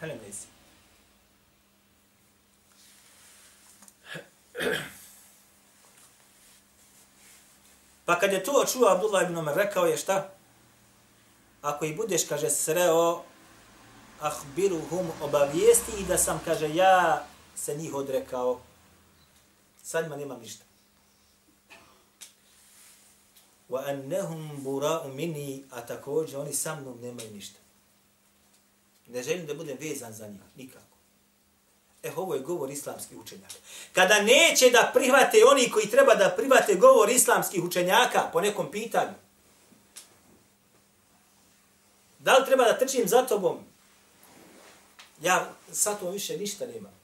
[0.00, 0.46] Hele, nezi.
[8.04, 10.30] Pa kad je to čuo Abdullah ibn Omer, rekao je šta?
[11.62, 13.22] Ako i budeš, kaže, sreo,
[14.20, 17.24] ahbiruhum obavijesti i da sam, kaže, ja
[17.56, 18.60] se njih odrekao.
[19.82, 20.64] Sad ma nema ništa.
[23.68, 27.58] Wa annahum bura'u minni, a također oni sa mnom nemaju ništa.
[29.06, 30.96] Ne želim da budem vezan za njih, nikako.
[32.02, 33.54] E, ovo je govor islamskih učenjaka.
[33.92, 39.14] Kada neće da prihvate oni koji treba da prihvate govor islamskih učenjaka po nekom pitanju,
[42.18, 43.58] da li treba da trčim za tobom?
[45.22, 47.03] Ja sa to više ništa nemam.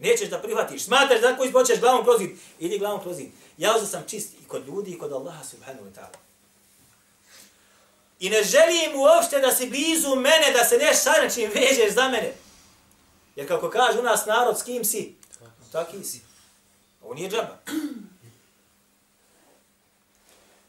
[0.00, 0.84] Nećeš da prihvatiš.
[0.84, 2.30] Smatraš da ako izbočeš glavom kroz zid.
[2.58, 3.30] Idi glavom kroz zid.
[3.58, 6.16] Ja uzao sam čist i kod ljudi i kod Allaha subhanahu wa ta'ala.
[8.20, 12.08] I ne želim uopšte da si blizu mene, da se neš sa nečim vežeš za
[12.08, 12.32] mene.
[13.36, 15.14] Jer kako kaže u nas narod, s kim si?
[15.72, 16.20] Taki si.
[17.02, 17.58] Ovo nije džaba.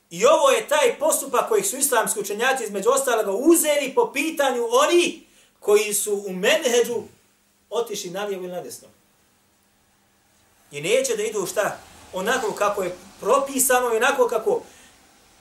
[0.09, 5.27] I ovo je taj postupak kojih su islamski učenjaci između ostaloga uzeli po pitanju oni
[5.59, 7.03] koji su u menheđu
[7.69, 8.87] otišli na lijevo ili na desno.
[10.71, 11.77] I neće da idu šta?
[12.13, 14.61] Onako kako je propisano i onako kako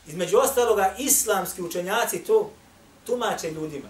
[0.06, 2.50] između ostaloga islamski učenjaci to
[3.06, 3.88] tumače ljudima.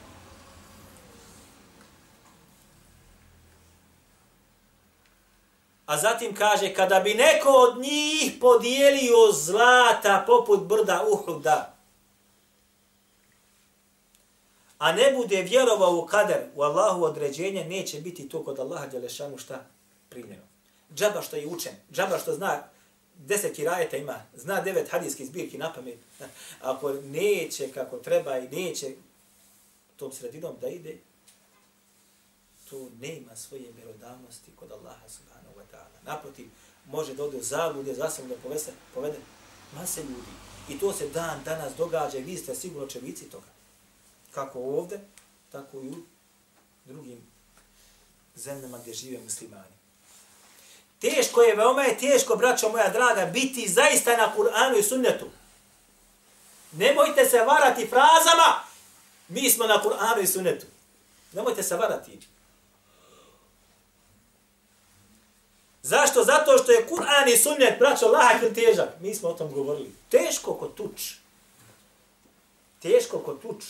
[5.87, 11.75] A zatim kaže, kada bi neko od njih podijelio zlata poput brda Uhuda,
[14.79, 19.39] a ne bude vjerovao u kader, u Allahu određenje, neće biti to kod Allaha Đelešanu
[19.39, 19.65] šta
[20.09, 20.50] primljeno.
[20.95, 22.63] Džaba što je učen, džaba što zna
[23.17, 25.99] deset kirajeta ima, zna devet hadijskih zbirki na pamet,
[26.61, 28.95] ako neće kako treba i neće
[29.97, 30.99] tom sredinom da ide,
[32.71, 36.05] to nema svoje mjerodavnosti kod Allaha subhanahu wa ta'ala.
[36.05, 36.49] Naprotiv,
[36.87, 39.19] može da ode u zabude, zasam da povese, povede
[39.75, 40.33] mase ljudi.
[40.69, 43.47] I to se dan danas događa i vi ste sigurno čevici toga.
[44.31, 45.01] Kako ovde,
[45.53, 45.97] tako i u
[46.85, 47.19] drugim
[48.35, 49.80] zemljama gdje žive muslimani.
[51.01, 55.27] Teško je, veoma je teško, braćo moja draga, biti zaista na Kur'anu i sunnetu.
[56.73, 58.63] Nemojte se varati frazama,
[59.29, 60.67] mi smo na Kur'anu i sunnetu.
[61.33, 62.19] Nemojte se varati.
[65.83, 66.25] Zašto?
[66.25, 68.89] Zato što je Kur'an i sunnet, braćo, lahak ili težak.
[69.01, 69.93] Mi smo o tom govorili.
[70.11, 71.13] Teško ko tuč.
[72.83, 73.65] Teško ko tuč.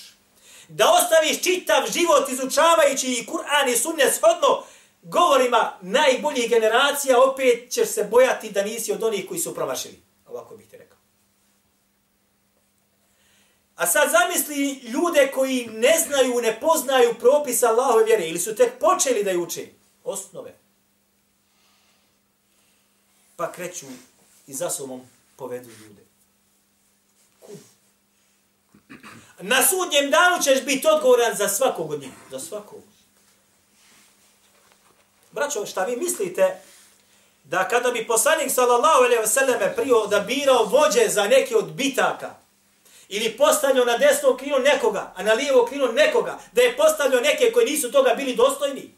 [0.69, 4.65] Da ostaviš čitav život izučavajući i Kur'an i sunnet shodno,
[5.03, 10.03] govorima najboljih generacija, opet ćeš se bojati da nisi od onih koji su promašili.
[10.27, 10.99] Ovako bih ti rekao.
[13.77, 18.79] A sad zamisli ljude koji ne znaju, ne poznaju propisa Allahove vjere ili su tek
[18.81, 19.67] počeli da ju uče.
[20.05, 20.55] Osnove.
[23.37, 23.87] Pa kreću
[24.47, 25.01] i za sobom
[25.37, 26.03] povedu ljude.
[27.41, 27.59] Kud?
[29.39, 32.13] Na sudnjem danu ćeš biti odgovoran za svakog od njih.
[32.31, 32.81] Za svakog.
[35.41, 36.61] Braćo, šta vi mislite
[37.45, 41.73] da kada bi poslanik sallallahu alejhi ve selleme prio da birao vođe za neke od
[41.73, 42.35] bitaka
[43.09, 47.53] ili postavljao na desno krilo nekoga, a na lijevo krilo nekoga, da je postavljao neke
[47.53, 48.95] koji nisu toga bili dostojni.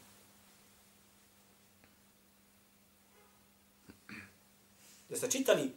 [5.09, 5.71] Jeste čitali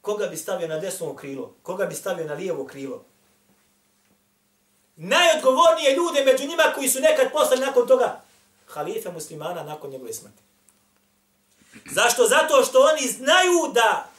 [0.00, 3.04] koga bi stavio na desno krilo, koga bi stavio na lijevo krilo?
[4.96, 8.24] Najodgovornije ljude među njima koji su nekad postali nakon toga
[8.74, 10.42] halife muslimana nakon njegove smrti.
[11.92, 12.26] Zašto?
[12.26, 14.10] Zato što oni znaju da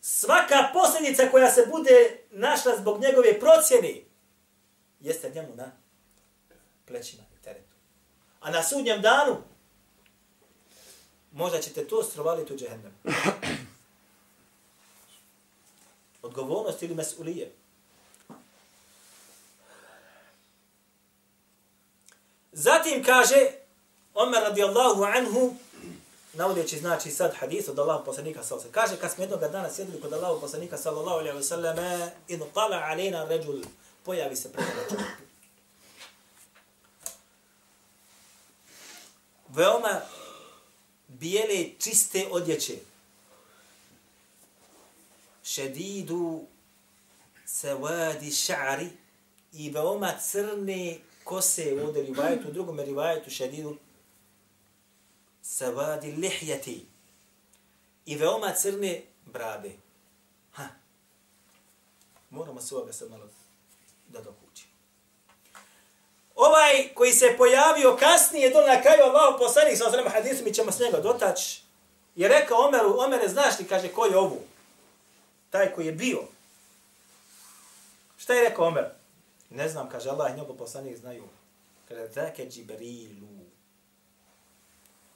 [0.00, 3.94] svaka posljedica koja se bude našla zbog njegove procjene
[5.00, 5.72] jeste njemu na
[6.86, 7.76] plećima i teretu.
[8.40, 9.36] A na sudnjem danu
[11.32, 12.92] možda ćete to strovaliti u džehennem.
[16.22, 17.52] Odgovornost ili mesulije.
[22.60, 23.50] Zatim kaže
[24.14, 25.54] Omer radijallahu anhu
[26.32, 30.00] navodeći znači sad hadis od Allahog poslanika sallallahu alejhi kaže kad smo jednog dana sjedili
[30.00, 33.62] kod Allahog poslanika sallallahu alejhi ve selleme in tala alejna rajul
[34.04, 35.04] pojavi se pred nama
[39.48, 40.00] veoma
[41.08, 42.74] bijele čiste odjeće.
[45.44, 46.42] Šedidu
[47.46, 48.88] sevadi ša'ri
[49.52, 50.98] i veoma crne
[51.30, 53.76] kose u ovdje rivajetu, u drugom rivajetu šedidu
[55.42, 56.86] savadi lihjati
[58.06, 59.72] i veoma crne brade.
[60.52, 60.68] Ha.
[62.30, 63.24] Moramo se ovoga sad malo
[64.08, 64.72] da dokućimo.
[66.34, 70.72] Ovaj koji se pojavio kasnije, do na kraju Allah poslanik sa ozrema hadisu, mi ćemo
[70.72, 71.62] s njega dotaći,
[72.16, 74.42] je rekao Omeru, Omere, znaš li, kaže, ko je ovu?
[75.50, 76.22] Taj koji je bio.
[78.18, 78.99] Šta je rekao Omer?
[79.50, 81.24] Ne znam, kaže Allah, njegov poslanik znaju.
[81.88, 83.40] Kaže, zake Džibrilu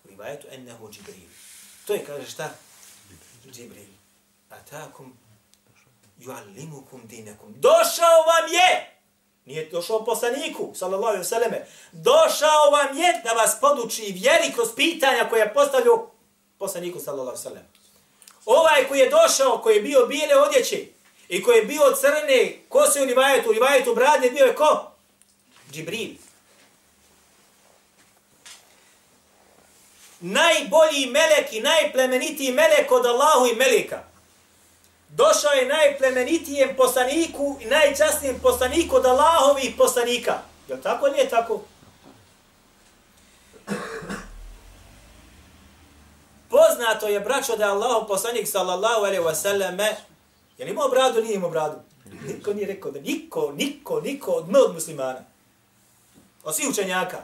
[0.05, 1.29] rivajetu ennehu Džibril.
[1.87, 2.51] To je, kaže šta?
[3.51, 3.89] Džibril.
[4.51, 5.17] Atakum
[6.19, 7.55] juallimukum dinekum.
[7.57, 8.91] Došao vam je!
[9.45, 11.67] Nije došao poslaniku, sallallahu alaihi vseleme.
[11.93, 16.11] Došao vam je da vas poduči vjeri kroz pitanja koje je postavljao
[16.59, 17.69] poslaniku, sallallahu alaihi vseleme.
[18.47, 20.87] Ovaj koji je došao, koji je bio bijele odjeće
[21.35, 24.91] i koji je bio crne kose u rivajetu, u rivajetu brade, bio je ko?
[25.73, 26.25] Džibril.
[30.25, 34.03] najbolji melek i najplemenitiji melek od Allahu i meleka.
[35.09, 40.39] Došao je najplemenitijem poslaniku i najčasnijem poslaniku od Allahovi poslanika.
[40.69, 41.61] Je tako ili je tako?
[46.49, 49.77] Poznato je, braćo, da je Allah poslanik sallallahu alaihi wa sallam
[50.59, 51.77] je li imao bradu, nije imao bradu.
[52.27, 55.25] Niko nije rekao da niko, niko, niko od od muslimana.
[56.45, 57.23] Od svih učenjaka.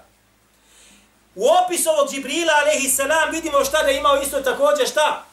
[1.34, 5.26] U opisu ovog Džibrila, alaihi salam, vidimo šta da imao isto također šta?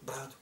[0.00, 0.34] Bradu.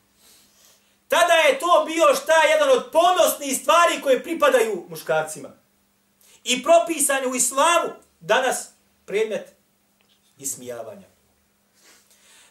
[1.09, 5.49] Tada je to bio šta jedan od ponosnih stvari koje pripadaju muškarcima.
[6.45, 7.89] I propisanje u islamu
[8.21, 8.69] danas
[9.07, 9.53] predmet
[10.39, 11.14] ismijavanja.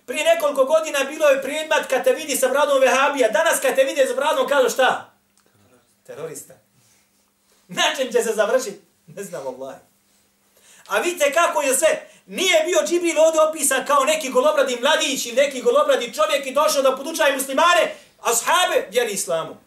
[0.05, 3.29] Prije nekoliko godina bilo je prijedmat kad te vidi sa bradom vehabija.
[3.29, 5.13] Danas kad te vidi sa bradom kažu šta?
[6.05, 6.53] Terorista.
[7.67, 8.81] Način će se završiti?
[9.07, 9.75] Ne znam, Allah.
[10.87, 12.09] A vidite kako je sve.
[12.25, 16.81] Nije bio Džibril ovdje opisan kao neki golobradi mladić ili neki golobradi čovjek i došao
[16.81, 19.57] da podučaje muslimane, ashabe vjeri islamu.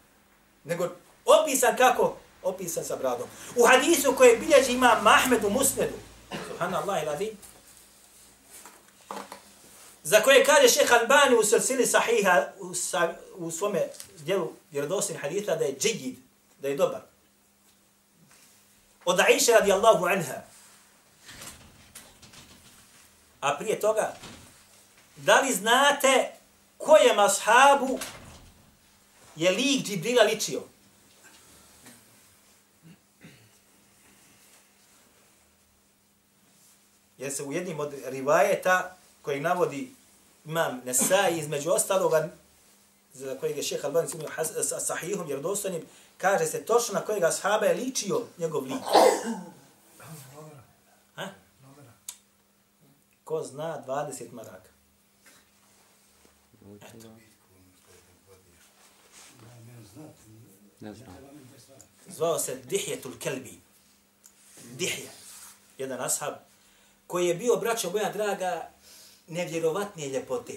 [0.63, 0.89] Nego
[1.25, 2.17] opisan kako?
[2.43, 3.27] Opisan sa bradom.
[3.55, 5.93] U hadisu koje bilježi ima Mahmed u Musnedu.
[6.47, 7.31] Subhanallah ilazi.
[10.07, 13.87] Za koje kaže šeha Albani u srcili sahiha u, sa, u svome
[14.19, 16.15] dijelu vjerodosin haditha da je džigid,
[16.61, 17.01] da je dobar.
[19.05, 20.41] Od Aisha radijallahu anha,
[23.41, 24.15] A prije toga,
[25.15, 26.31] da li znate
[26.77, 27.99] kojem ashabu
[29.35, 30.63] je lik Džibrila ličio?
[37.17, 39.96] Jer se u jednim od rivajeta koji navodi
[40.47, 42.29] imam Nesai između ostaloga
[43.13, 44.29] za kojeg je šeha Albani simio
[44.79, 45.85] sahihom jer dostojnim,
[46.17, 48.83] kaže se točno na kojeg ashaba je ličio njegov lik.
[53.23, 54.69] Ko zna 20 maraka?
[56.75, 57.07] Eto.
[60.79, 61.17] Ne znam.
[62.07, 63.59] Zvao se Dihjetul Kelbi.
[64.71, 65.09] Dihje.
[65.77, 66.33] Jedan ashab
[67.07, 68.69] koji je bio, braćo moja draga,
[69.27, 70.53] nevjerovatnije ljepote.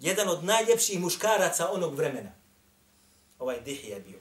[0.00, 2.30] Jedan od najljepših muškaraca onog vremena.
[3.38, 4.18] Ovaj Dihija bio.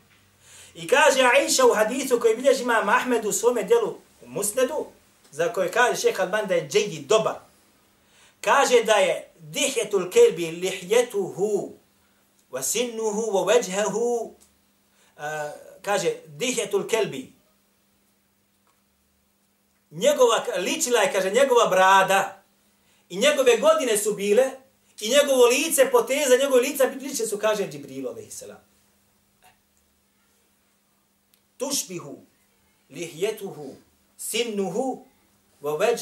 [0.75, 4.85] I kaže Aisha u hadisu koji bilježi imam Ahmed u svome djelu u Musnedu,
[5.31, 7.35] za koje kaže šeha Alban da je džegi dobar,
[8.41, 11.73] kaže da je dihjetul kelbi lihjetuhu
[12.51, 14.35] wa sinnuhu wa vajhahu
[15.17, 15.23] uh,
[15.81, 17.33] kaže dihjetul kelbi
[19.93, 22.43] njegova ličila je kaže njegova brada
[23.09, 24.51] i njegove godine su bile
[24.99, 28.73] i njegovo lice poteza njegove lica lice su kaže Džibril alejselam
[31.57, 32.17] tušbihu
[32.89, 33.75] lihjetuhu
[34.17, 35.05] sinnuhu
[35.61, 35.97] wa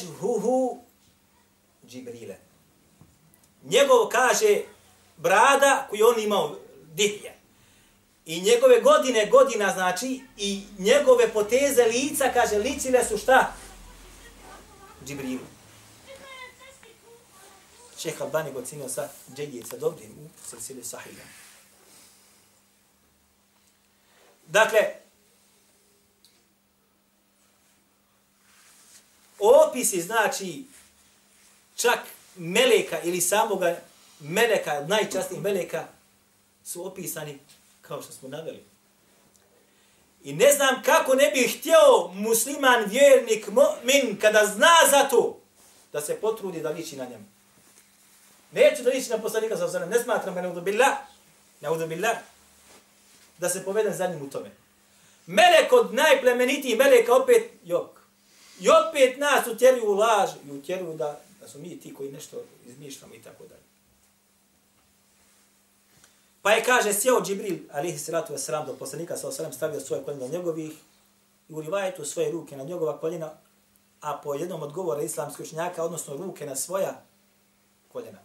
[1.88, 2.36] Džibrile.
[3.64, 4.62] Njegov kaže
[5.16, 6.56] brada koju on imao
[6.94, 7.32] dihje.
[8.26, 13.54] I njegove godine, godina znači, i njegove poteze lica, kaže, licile su šta?
[15.06, 15.46] Džibrilu.
[17.98, 21.24] Šeha Albani ga ocenio sa džedije, sa dobrim u silsili sahila.
[24.46, 24.78] Dakle,
[29.38, 30.64] opisi znači
[31.76, 31.98] čak
[32.36, 33.80] meleka ili samoga
[34.20, 35.88] meleka, najčastnijih meleka,
[36.64, 37.38] su opisani
[37.80, 38.71] kao što smo naveli.
[40.24, 45.40] I ne znam kako ne bi htio musliman, vjernik, mu'min, kada zna za to,
[45.92, 47.24] da se potrudi da liči na njemu.
[48.52, 50.92] Neću da liči na poslanika sa osanem, ne smatram me neudubillah,
[51.60, 52.16] neudubillah,
[53.38, 54.50] da se povedem za njim u tome.
[55.26, 57.90] Melek od najplemenitijih meleka opet jok.
[58.60, 62.44] I opet nas utjeruju u laž i utjeruju da da su mi ti koji nešto
[62.66, 63.71] izmišljamo i tako dalje.
[66.42, 70.26] Pa je kaže, sjeo Džibril, alihi salatu wasalam, do poslanika sa osalam, stavio svoje koljena
[70.26, 70.72] na njegovih
[71.48, 73.30] i u rivajetu svoje ruke na njegova koljena,
[74.00, 77.02] a po jednom odgovora islamskih učenjaka, odnosno ruke na svoja
[77.92, 78.18] koljena.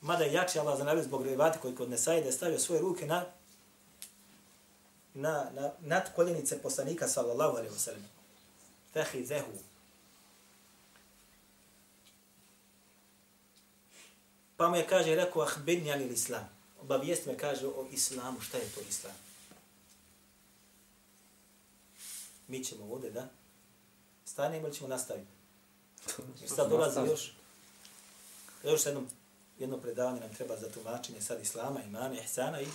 [0.00, 3.24] Mada je jači Allah zanavio zbog rivati koji kod Nesaide je stavio svoje ruke na
[5.14, 8.08] na, na nad koljenice poslanika sallallahu alaihi wa sallam.
[8.92, 9.52] Fehi zehu,
[14.60, 18.58] Pa mu je kaže, rekao, ah, bin jali islam obavijest me kaže o islamu, šta
[18.58, 19.14] je to islam?
[22.48, 23.28] Mi ćemo ovdje da
[24.24, 25.30] stanemo ili ćemo nastaviti?
[26.40, 27.32] Jer sad dolazi još,
[28.64, 29.02] još jedno,
[29.58, 32.66] jedno predavanje nam treba za tumačenje sad islama, imana, ihsana i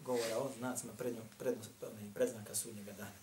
[0.00, 3.20] govora o znacima prednjog, prednog, ono, predznaka sudnjega dana.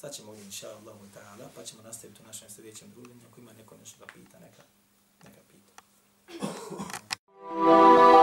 [0.00, 3.20] Sad ćemo ovdje, inša Allah, ta'ala, pa ćemo nastaviti u našem sljedećem druženju.
[3.30, 4.62] Ako ima neko nešto da pita, neka,
[5.24, 5.82] neka pita.
[7.56, 8.15] Thank you.